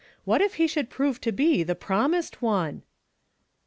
What 0.25 0.41
if 0.41 0.55
he 0.55 0.65
should 0.65 0.89
prove 0.89 1.21
to 1.21 1.31
be 1.31 1.61
the 1.61 1.75
promised 1.75 2.41
One 2.41 2.81